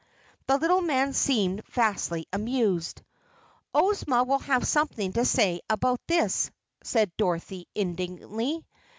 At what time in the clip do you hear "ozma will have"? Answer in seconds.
3.71-4.65